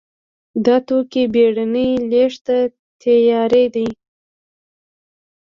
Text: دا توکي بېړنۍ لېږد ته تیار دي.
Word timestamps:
دا 0.65 0.75
توکي 0.87 1.23
بېړنۍ 1.33 1.89
لېږد 2.09 2.39
ته 2.47 2.57
تیار 3.01 3.51
دي. 3.73 3.87